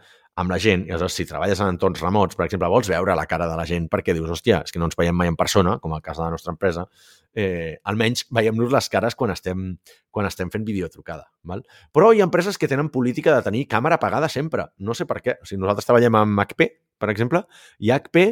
[0.41, 0.87] amb la gent.
[0.87, 3.67] I aleshores, si treballes en entorns remots, per exemple, vols veure la cara de la
[3.69, 6.19] gent perquè dius, hòstia, és que no ens veiem mai en persona, com el cas
[6.19, 6.87] de la nostra empresa,
[7.35, 9.75] eh, almenys veiem-nos les cares quan estem,
[10.11, 11.29] quan estem fent videotrucada.
[11.47, 11.65] Val?
[11.93, 14.71] Però hi ha empreses que tenen política de tenir càmera apagada sempre.
[14.79, 15.37] No sé per què.
[15.43, 17.45] O sigui, nosaltres treballem amb HP, per exemple,
[17.79, 18.27] i HP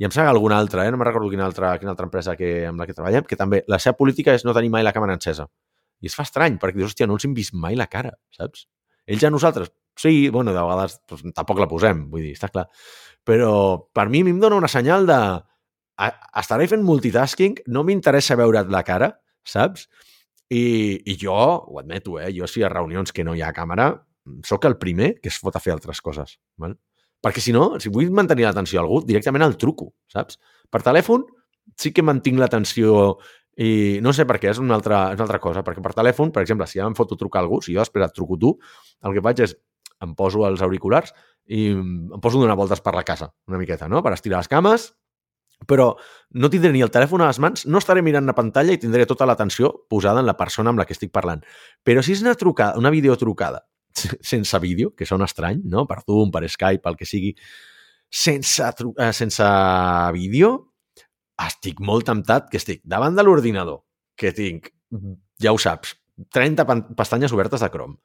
[0.00, 0.90] i em sembla alguna altra, eh?
[0.90, 3.60] no me'n recordo quina altra, quina altra empresa que, amb la que treballem, que també
[3.68, 5.46] la seva política és no tenir mai la càmera encesa.
[6.02, 8.66] I es fa estrany, perquè dius, hòstia, no els hem vist mai la cara, saps?
[9.06, 12.66] Ells a nosaltres, sí, bueno, de vegades doncs, tampoc la posem, vull dir, està clar.
[13.26, 13.52] Però
[13.94, 15.18] per mi, mi em dona una senyal de
[16.40, 19.12] estaré fent multitasking, no m'interessa veure't la cara,
[19.46, 19.86] saps?
[20.52, 20.62] I,
[21.08, 22.32] I jo, ho admeto, eh?
[22.34, 23.92] jo si a reunions que no hi ha càmera,
[24.46, 26.38] sóc el primer que es fot a fer altres coses.
[26.60, 26.76] Val?
[27.22, 30.40] Perquè si no, si vull mantenir l'atenció a algú, directament el truco, saps?
[30.70, 31.24] Per telèfon
[31.78, 33.16] sí que mantinc l'atenció
[33.60, 36.32] i no sé per què, és una, altra, és una altra cosa, perquè per telèfon,
[36.32, 38.54] per exemple, si ja em foto trucar algú, si jo després et truco tu,
[39.04, 39.56] el que faig és
[40.02, 41.12] em poso els auriculars
[41.52, 44.02] i em poso a donar voltes per la casa, una miqueta, no?
[44.02, 44.88] Per estirar les cames,
[45.68, 45.92] però
[46.34, 49.06] no tindré ni el telèfon a les mans, no estaré mirant la pantalla i tindré
[49.06, 51.44] tota l'atenció posada en la persona amb la que estic parlant.
[51.84, 53.62] Però si és una trucada, una videotrucada
[53.92, 55.86] sense vídeo, que sona estrany, no?
[55.86, 57.34] Per Zoom, per Skype, el que sigui,
[58.08, 59.48] sense, eh, sense
[60.16, 60.71] vídeo,
[61.40, 63.82] estic molt temptat que estic davant de l'ordinador,
[64.16, 64.70] que tinc,
[65.42, 65.96] ja ho saps,
[66.32, 66.66] 30
[66.98, 67.96] pestanyes obertes de Chrome,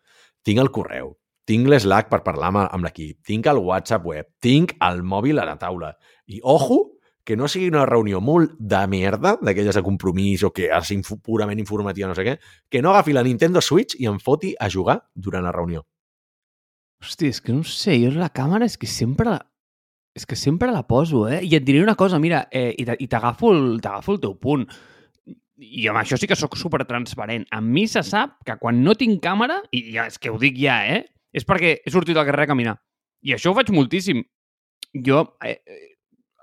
[0.44, 1.16] tinc el correu,
[1.48, 5.48] tinc l'Slack per parlar amb, amb l'equip, tinc el WhatsApp web, tinc el mòbil a
[5.48, 5.94] la taula.
[6.28, 10.70] I, ojo, que no sigui una reunió molt de merda, d'aquelles de compromís o que
[10.72, 12.38] és inf purament informativa, no sé què,
[12.72, 15.84] que no agafi la Nintendo Switch i em foti a jugar durant la reunió.
[17.04, 19.42] Hosti, és que no sé, jo la càmera és que sempre la,
[20.18, 21.44] és que sempre la poso, eh?
[21.46, 24.66] I et diré una cosa, mira, eh, i t'agafo el, el teu punt.
[25.58, 27.46] I amb això sí que sóc super transparent.
[27.54, 30.58] A mi se sap que quan no tinc càmera, i ja, és que ho dic
[30.58, 31.04] ja, eh?
[31.34, 32.76] És perquè he sortit al carrer a caminar.
[33.22, 34.24] I això ho faig moltíssim.
[35.06, 35.60] Jo, eh,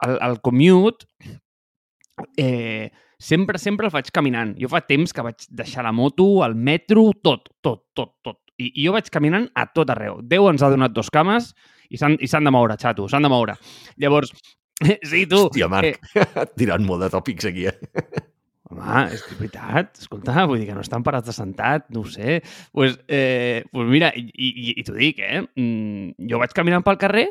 [0.06, 1.08] el, el commute,
[2.38, 4.54] eh, sempre, sempre el faig caminant.
[4.60, 8.38] Jo fa temps que vaig deixar la moto, el metro, tot, tot, tot, tot.
[8.54, 10.20] I, i jo vaig caminant a tot arreu.
[10.22, 11.56] Déu ens ha donat dos cames
[11.90, 13.56] i s'han de moure, xato, s'han de moure.
[14.00, 14.32] Llavors,
[15.10, 15.46] sí, tu...
[15.46, 17.76] Hòstia, Marc, eh, tirant molt de tòpics aquí, eh?
[18.72, 22.02] Home, és que és veritat, escolta, vull dir que no estan parats de sentat, no
[22.02, 22.40] ho sé.
[22.40, 25.42] Doncs pues, eh, pues mira, i, i, i t'ho dic, eh?
[25.60, 27.28] Mm, jo vaig caminant pel carrer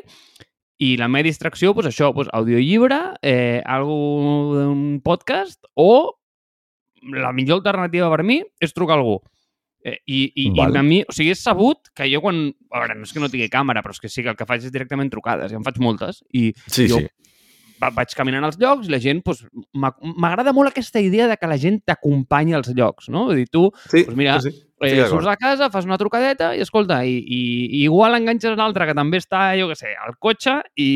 [0.82, 6.16] i la meva distracció, pues això, pues, audiollibre, eh, algun podcast o
[7.12, 9.18] la millor alternativa per mi és trucar a algú.
[9.84, 10.46] Eh, i, i.
[10.48, 12.46] I a mi, o sigui, és sabut que jo quan...
[12.72, 14.46] A veure, no és que no tingui càmera, però és que sí que el que
[14.48, 16.22] faig és directament trucades, i en faig moltes.
[16.32, 17.10] I sí, jo sí.
[17.84, 19.44] vaig caminant als llocs i la gent, doncs,
[19.76, 23.26] m'agrada molt aquesta idea de que la gent t'acompanyi als llocs, no?
[23.28, 24.64] Vull dir, tu, sí, doncs mira, sí, sí.
[24.84, 28.88] Eh, surts de casa, fas una trucadeta i, escolta, i, i, i igual enganxes l'altre
[28.88, 30.88] que també està, jo què sé, al cotxe i,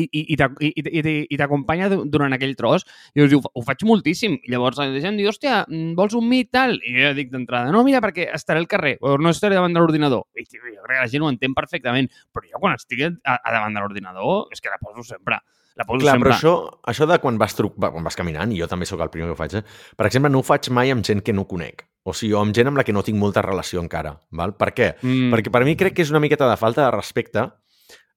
[0.00, 2.86] i, i, i, i t'acompanya durant aquell tros.
[3.14, 4.36] I us diu, ho faig moltíssim.
[4.42, 6.76] I llavors la gent diu, hòstia, mm, vols un mit, tal?
[6.82, 9.82] I jo dic d'entrada, no, mira, perquè estaré al carrer, o no estaré davant de
[9.82, 10.26] l'ordinador.
[10.38, 13.50] I jo crec que la gent ho entén perfectament, però jo quan estic a, a
[13.50, 15.40] davant de l'ordinador és que la poso sempre.
[15.74, 16.30] La poso Clar, sempre.
[16.30, 16.52] però això,
[16.86, 19.34] això de quan vas, truc, quan vas caminant, i jo també sóc el primer que
[19.34, 19.64] ho faig, eh?
[19.98, 21.82] per exemple, no ho faig mai amb gent que no conec.
[22.06, 24.12] O sigui, o amb gent amb la que no tinc molta relació encara.
[24.38, 24.54] Val?
[24.60, 24.92] Per què?
[25.02, 25.32] Mm.
[25.34, 27.48] Perquè per mi crec que és una miqueta de falta de respecte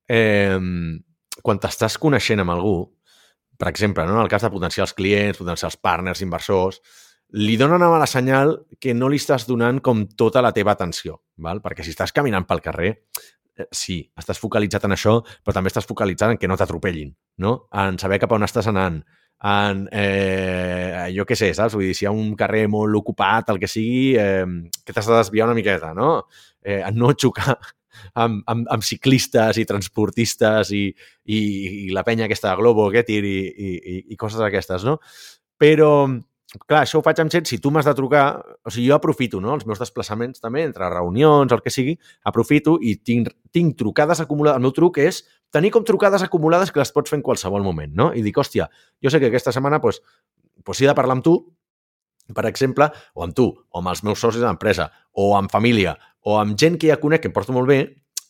[0.07, 0.59] eh,
[1.43, 2.77] quan t'estàs coneixent amb algú,
[3.57, 4.17] per exemple, no?
[4.17, 6.81] en el cas de potencials clients, potencials partners, inversors,
[7.37, 11.17] li dona una mala senyal que no li estàs donant com tota la teva atenció,
[11.43, 11.61] val?
[11.63, 12.91] perquè si estàs caminant pel carrer,
[13.57, 17.11] eh, sí, estàs focalitzat en això, però també estàs focalitzat en que no t'atropellin,
[17.43, 17.57] no?
[17.73, 19.01] en saber cap a on estàs anant,
[19.43, 21.75] en, eh, jo què sé, saps?
[21.77, 24.45] Vull dir, si hi ha un carrer molt ocupat, el que sigui, eh,
[24.83, 26.23] que t'has de desviar una miqueta, no?
[26.63, 27.57] Eh, en no xocar
[28.13, 30.85] amb, amb, amb ciclistes i transportistes i,
[31.25, 31.39] i,
[31.87, 34.97] i la penya aquesta de Globo, Getir i, i, i coses d'aquestes, no?
[35.57, 35.89] Però,
[36.65, 38.25] clar, això ho faig amb gent, si tu m'has de trucar,
[38.63, 41.97] o sigui, jo aprofito, no?, els meus desplaçaments també, entre reunions, el que sigui,
[42.29, 44.61] aprofito i tinc, tinc trucades acumulades.
[44.61, 47.93] El meu truc és tenir com trucades acumulades que les pots fer en qualsevol moment,
[47.95, 48.11] no?
[48.13, 48.69] I dic, hòstia,
[49.03, 51.37] jo sé que aquesta setmana, doncs, pues, pues he de parlar amb tu,
[52.35, 55.95] per exemple, o amb tu, o amb els meus socis de l'empresa, o amb família,
[56.27, 57.81] o amb gent que ja conec, que em porto molt bé,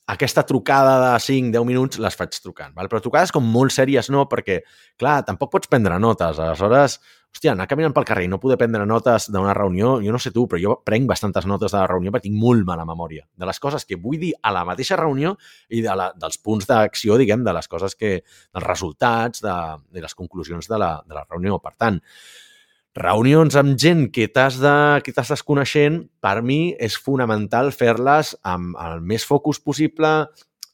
[0.07, 2.71] aquesta trucada de 5-10 minuts les faig trucant.
[2.75, 2.87] Val?
[2.87, 4.61] Però trucades com molt sèries no, perquè,
[4.99, 6.39] clar, tampoc pots prendre notes.
[6.39, 6.95] Aleshores,
[7.35, 10.31] hòstia, anar caminant pel carrer i no poder prendre notes d'una reunió, jo no sé
[10.31, 13.27] tu, però jo prenc bastantes notes de la reunió perquè tinc molt mala memòria.
[13.35, 15.35] De les coses que vull dir a la mateixa reunió
[15.67, 18.21] i de la, dels punts d'acció, diguem, de les coses que...
[18.55, 19.59] dels resultats, de,
[19.91, 21.59] de les conclusions de la, de la reunió.
[21.59, 21.99] Per tant,
[22.97, 28.77] reunions amb gent que t'has de, que t'estàs coneixent, per mi és fonamental fer-les amb
[28.81, 30.13] el més focus possible,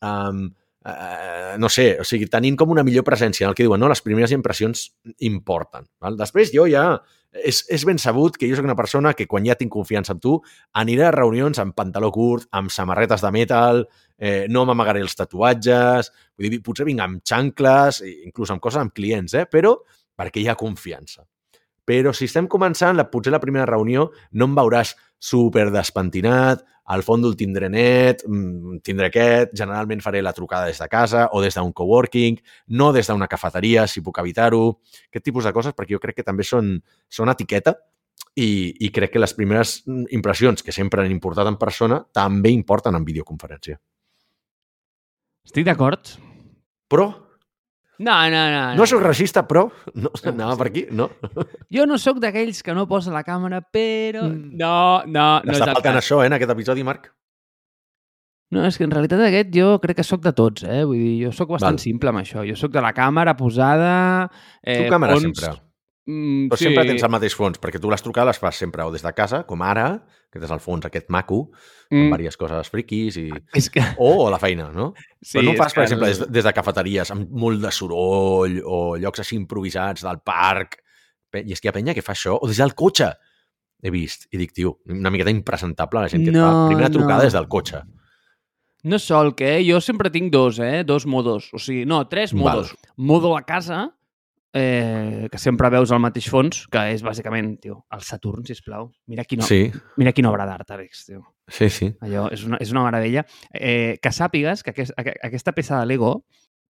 [0.03, 0.53] amb,
[0.87, 3.91] eh, no sé, o sigui, tenint com una millor presència en el que diuen, no?
[3.91, 4.87] Les primeres impressions
[5.19, 5.89] importen.
[5.99, 6.17] Val?
[6.19, 6.87] Després jo ja...
[7.33, 10.19] És, és ben sabut que jo sóc una persona que quan ja tinc confiança en
[10.21, 10.35] tu
[10.77, 13.81] aniré a reunions amb pantaló curt, amb samarretes de metal,
[14.21, 18.93] eh, no m'amagaré els tatuatges, vull dir, potser vinc amb xancles, inclús amb coses amb
[18.93, 19.47] clients, eh?
[19.49, 19.73] però
[20.13, 21.25] perquè hi ha confiança.
[21.85, 27.03] Però si estem començant, la, potser la primera reunió no em veuràs super despentinat, al
[27.03, 31.41] fons el tindré net, mm, tindré aquest, generalment faré la trucada des de casa o
[31.41, 35.95] des d'un coworking, no des d'una cafeteria, si puc evitar-ho, aquest tipus de coses, perquè
[35.95, 37.77] jo crec que també són, són etiqueta
[38.35, 42.95] i, i crec que les primeres impressions, que sempre han importat en persona, també importen
[42.95, 43.79] en videoconferència.
[45.45, 46.15] Estic d'acord.
[46.87, 47.22] Però
[47.99, 48.61] No, no, no.
[48.75, 49.67] no sóc racista, però...
[49.93, 51.09] No, anava per aquí, no?
[51.71, 54.23] Jo no sóc d'aquells que no posa la càmera, però...
[54.27, 54.55] Mm.
[54.59, 57.11] No, no, no Està faltant això, eh, en aquest episodi, Marc.
[58.53, 60.83] No, és que en realitat aquest jo crec que sóc de tots, eh?
[60.85, 61.81] Vull dir, jo sóc bastant Val.
[61.85, 62.43] simple amb això.
[62.45, 63.93] Jo sóc de la càmera posada...
[64.61, 65.53] Eh, Tu càmera fons- sempre.
[66.05, 68.91] Mm, Però sempre tens el mateix fons, perquè tu les trucades les fas sempre o
[68.91, 71.45] des de casa, com ara, que tens el fons aquest maco,
[71.89, 73.29] amb Mm, diverses coses friquis, i...
[73.55, 73.83] és que...
[74.03, 74.93] o a la feina, no?
[75.21, 77.71] Sí, Però no ho fas, per exemple, no- des, des de cafeteries amb molt de
[77.71, 80.79] soroll o llocs així improvisats del parc.
[81.33, 83.13] I és que hi ha penya que fa això, o des del cotxe.
[83.83, 86.89] He vist, i dic, tio, una miqueta impresentable la gent que et fa No, primera
[86.91, 87.23] trucada no.
[87.29, 87.81] des del cotxe.
[88.83, 90.83] No sol, que jo sempre tinc dos, eh?
[90.83, 91.49] Dos modos.
[91.55, 92.41] O sigui, no, tres Val.
[92.43, 92.75] modos.
[92.97, 93.93] Modo a casa,
[94.53, 98.91] eh, que sempre veus el mateix fons, que és bàsicament, tio, el Saturn, sisplau.
[99.07, 101.23] Mira quina, Sí, mira quina obra d'art, Àlex, tio.
[101.47, 101.89] sí, sí.
[102.01, 103.25] Allò és una, és una meravella.
[103.53, 106.25] Eh, que sàpigues que aquest, aqu- aquesta peça de Lego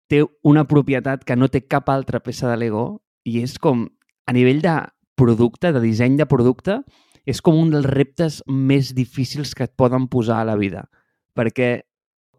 [0.08, 3.88] té una propietat que no té cap altra peça de Lego i és com,
[4.28, 4.76] a nivell de
[5.16, 6.82] producte, de disseny de producte,
[7.26, 10.88] és com un dels reptes més difícils que et poden posar a la vida.
[11.36, 11.84] Perquè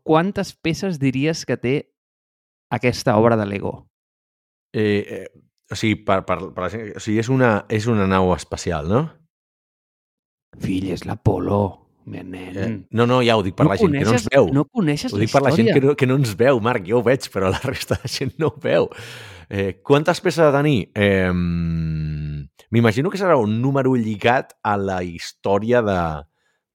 [0.02, 1.74] quantes peces diries que té
[2.70, 3.88] aquesta obra de Lego?
[4.72, 5.26] Eh, eh,
[5.72, 8.88] o sigui, per, per, per la gent, o sigui és, una, és una nau espacial,
[8.88, 9.02] no?
[10.62, 11.60] Fill, és l'Apolo,
[12.06, 12.34] nen.
[12.36, 14.48] Eh, no, no, ja ho dic per la gent que no ens veu.
[14.52, 16.98] No coneixes Ho dic per la gent que no, que no ens veu, Marc, jo
[17.00, 18.88] ho veig, però la resta de gent no ho veu.
[19.48, 20.90] Eh, quantes peces ha de tenir?
[20.94, 21.30] Eh,
[22.72, 25.98] M'imagino que serà un número lligat a la història de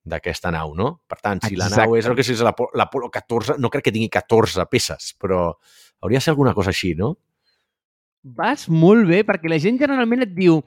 [0.07, 1.01] d'aquesta nau, no?
[1.09, 3.91] Per tant, si la nau és el que és l'Apo- l'Apolo 14, no crec que
[3.91, 5.49] tingui 14 peces, però
[5.99, 7.17] hauria de ser alguna cosa així, no?
[8.35, 10.59] Vas molt bé, perquè la gent generalment et diu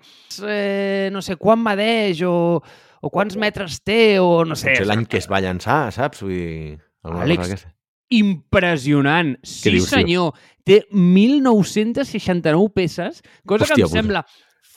[0.47, 2.61] eh, no sé, quan medeix o,
[3.01, 4.73] o quants metres té o no sé.
[4.73, 6.25] Potser l'any que es va llançar, saps?
[6.25, 7.67] Vull dir, alguna Àlex.
[8.11, 9.37] Impressionant.
[9.47, 9.99] Sí, dius, tio?
[9.99, 10.39] senyor.
[10.67, 14.01] Té 1.969 peces, cosa Hòstia que em puta.
[14.01, 14.25] sembla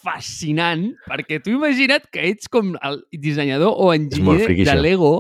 [0.04, 4.76] fascinant, perquè tu imagina't que ets com el dissenyador o enginyer friqui, de.
[4.80, 5.14] Lego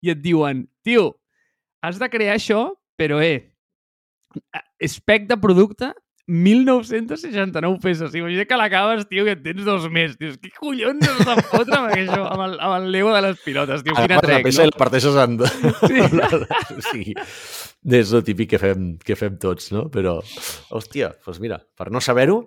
[0.00, 1.10] i et diuen, tio,
[1.84, 3.50] has de crear això, però eh,
[4.88, 5.90] spec de producte
[6.30, 8.14] 1.969 peces.
[8.14, 10.16] Imagina que l'acabes, tio, que en tens dos més.
[10.20, 13.42] Dius, què collons has de fotre amb això, amb el, amb el Lego de les
[13.44, 13.94] pilotes, tio?
[13.96, 14.72] Quina Agafes la trec, peça i no?
[14.72, 15.38] la parteixes en...
[15.90, 16.00] Sí.
[16.78, 17.14] o sigui,
[18.00, 19.88] és el típic que fem, que fem tots, no?
[19.92, 20.18] Però,
[20.70, 22.38] hòstia, doncs mira, per no saber-ho,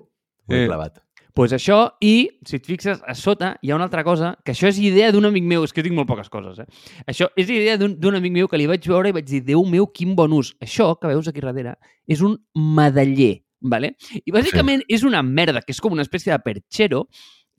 [0.48, 0.68] ho he Eh.
[0.68, 1.02] clavat.
[1.34, 4.68] pues això, i si et fixes, a sota hi ha una altra cosa, que això
[4.70, 6.68] és idea d'un amic meu, és que jo tinc molt poques coses, eh?
[7.10, 9.88] Això és idea d'un amic meu que li vaig veure i vaig dir, Déu meu,
[9.90, 10.52] quin bon ús.
[10.62, 11.74] Això que veus aquí darrere
[12.08, 13.94] és un medaller, vale?
[14.24, 14.98] I bàsicament sí.
[14.98, 17.06] és una merda, que és com una espècie de perchero,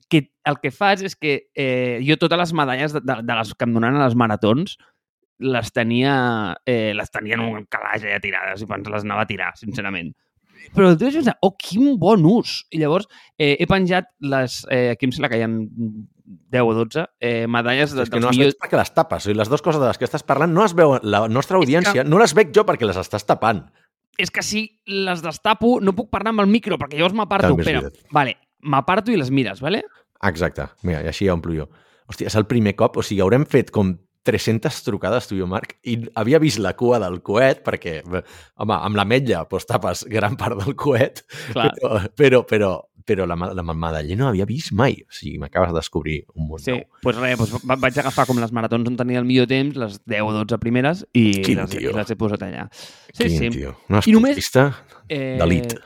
[0.09, 3.53] que el que fas és que eh, jo totes les medalles de, de, de les
[3.55, 4.77] que em donaven a les maratons
[5.39, 6.13] les tenia,
[6.65, 10.13] eh, les tenia en un calaix allà tirades i quan les anava a tirar, sincerament.
[10.73, 12.61] Però tu vas pensar, oh, quin bon ús!
[12.73, 16.73] I llavors eh, he penjat les, eh, aquí em sembla que hi ha 10 o
[16.73, 18.55] 12 eh, medalles de, És que no les millors...
[18.55, 19.25] veig perquè les tapes.
[19.25, 21.59] O sigui, les dues coses de les que estàs parlant no les veu la nostra
[21.61, 23.65] audiència, no les veig jo perquè les estàs tapant.
[24.17, 27.55] És que si les destapo no puc parlar amb el micro perquè llavors m'aparto.
[27.59, 27.83] Però,
[28.15, 29.83] vale, m'aparto i les mires, vale?
[30.25, 30.69] Exacte.
[30.87, 31.67] Mira, i així ja omplo jo.
[32.09, 35.47] Hòstia, és el primer cop, o sigui, haurem fet com 300 trucades tu i jo,
[35.49, 40.05] Marc, i havia vist la cua del coet, perquè, home, amb la metlla doncs, tapes
[40.09, 41.21] gran part del coet,
[41.53, 41.69] Clar.
[41.77, 42.71] però, però, però
[43.05, 44.95] però la, la Madaller no havia vist mai.
[45.05, 46.79] O sigui, m'acabes de descobrir un món Sí, nou.
[46.81, 49.77] doncs pues res, pues va- vaig agafar com les maratons on tenia el millor temps,
[49.77, 52.67] les 10 o 12 primeres, i Quin les, i les he posat allà.
[53.13, 53.49] Sí, Quin sí.
[53.59, 53.75] tio.
[53.89, 54.67] Un esportista
[55.07, 55.37] Eh...
[55.39, 55.77] d'elit.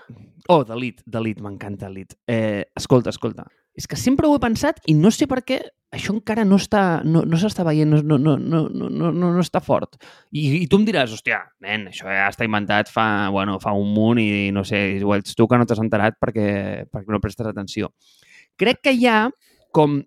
[0.49, 2.15] Oh, de Lit, de Lit, m'encanta Lit.
[2.25, 3.43] Eh, escolta, escolta.
[3.77, 5.59] És que sempre ho he pensat i no sé per què
[5.93, 9.43] això encara no està, no, no s'està veient, no, no, no, no, no, no, no
[9.43, 9.99] està fort.
[10.33, 13.91] I, I tu em diràs, hòstia, nen, això ja està inventat fa, bueno, fa un
[13.93, 16.47] munt i no sé, o ets tu que no t'has enterat perquè,
[16.89, 17.91] perquè no prestes atenció.
[18.57, 19.19] Crec que hi ha
[19.75, 19.99] com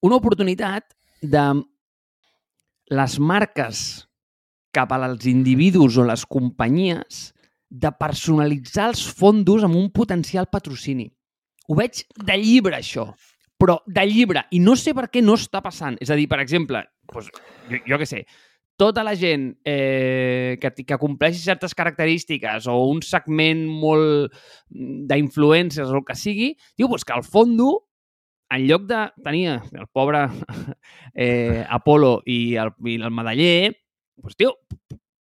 [0.00, 0.88] una oportunitat
[1.20, 1.44] de
[2.88, 3.84] les marques
[4.72, 7.20] cap als individus o les companyies
[7.70, 11.06] de personalitzar els fondos amb un potencial patrocini.
[11.70, 13.06] Ho veig de llibre, això.
[13.60, 14.42] Però de llibre.
[14.50, 15.98] I no sé per què no està passant.
[16.02, 17.30] És a dir, per exemple, doncs,
[17.70, 18.24] jo, jo què sé,
[18.80, 24.32] tota la gent eh, que, que compleixi certes característiques o un segment molt
[24.70, 27.74] d'influències o el que sigui, diu doncs que al fondo,
[28.50, 30.24] en lloc de tenir el pobre
[31.14, 33.76] eh, Apolo i el, i el medaller,
[34.16, 34.56] doncs, tio,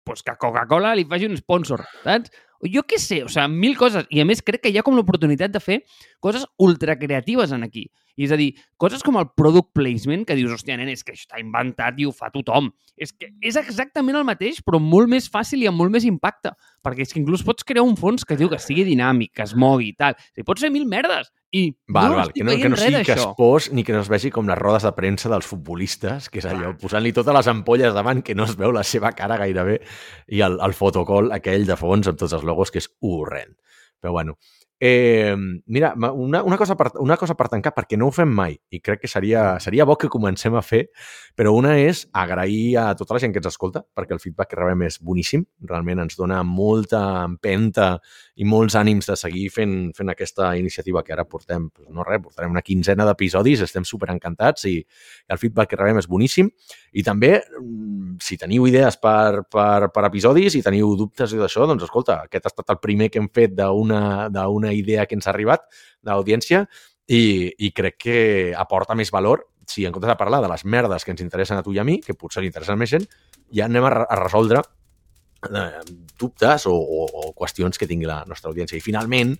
[0.03, 2.31] pues que Coca-Cola li faci un sponsor, saps?
[2.63, 4.05] O jo què sé, o sigui, mil coses.
[4.07, 5.81] I a més crec que hi ha com l'oportunitat de fer
[6.23, 7.89] coses ultra creatives en aquí.
[8.15, 11.15] I és a dir, coses com el product placement, que dius, hòstia, nen, és que
[11.15, 12.69] això està inventat i ho fa tothom.
[12.95, 16.53] És que és exactament el mateix, però molt més fàcil i amb molt més impacte.
[16.85, 19.55] Perquè és que inclús pots crear un fons que diu que sigui dinàmic, que es
[19.57, 20.15] mogui i tal.
[20.37, 21.33] I pots fer mil merdes.
[21.53, 23.99] I Val, no val, que no, que no sigui que es pos ni que no
[24.01, 27.49] es vegi com les rodes de premsa dels futbolistes, que és allò, posant-li totes les
[27.51, 29.77] ampolles davant que no es veu la seva cara gairebé,
[30.33, 33.53] i el, el fotocol aquell de fons amb tots els logos, que és horrend.
[34.01, 34.33] Però bueno,
[34.85, 35.35] eh,
[35.67, 38.81] mira, una, una, cosa per, una cosa per tancar, perquè no ho fem mai, i
[38.83, 40.81] crec que seria, seria bo que comencem a fer,
[41.39, 44.59] però una és agrair a tota la gent que ens escolta, perquè el feedback que
[44.59, 47.93] rebem és boníssim, realment ens dona molta empenta
[48.35, 52.21] i molts ànims de seguir fent, fent aquesta iniciativa que ara portem, doncs no res,
[52.23, 54.79] portarem una quinzena d'episodis, estem super encantats i
[55.29, 56.49] el feedback que rebem és boníssim.
[56.97, 61.85] I també, mm, si teniu idees per, per, per episodis i teniu dubtes d'això, doncs
[61.85, 65.69] escolta, aquest ha estat el primer que hem fet d'una idea que ens ha arribat
[66.01, 66.65] d'audiència
[67.07, 68.19] i, i crec que
[68.57, 71.63] aporta més valor si en comptes de parlar de les merdes que ens interessen a
[71.63, 73.05] tu i a mi, que potser li interessen més gent,
[73.53, 74.63] ja anem a, a resoldre
[76.19, 78.77] dubtes o, o, o qüestions que tingui la nostra audiència.
[78.77, 79.35] I finalment,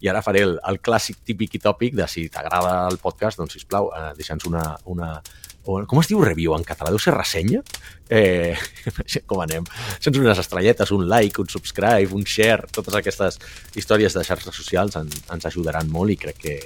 [0.00, 3.58] i ara faré el, el clàssic típic i tòpic de si t'agrada el podcast, doncs,
[3.58, 5.16] sisplau, eh, deixa'ns una, una,
[5.64, 6.92] com es diu review en català?
[6.94, 7.62] Deu ser ressenya?
[8.08, 8.54] Eh,
[9.28, 9.66] com anem?
[9.98, 13.40] Sense unes estrelletes, un like, un subscribe, un share, totes aquestes
[13.76, 16.60] històries de xarxes socials en, ens ajudaran molt i crec que,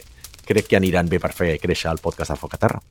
[0.47, 2.83] crec que aniran bé per fer créixer el podcast de Foc a Terra.